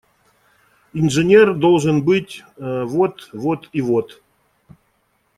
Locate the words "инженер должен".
0.93-2.01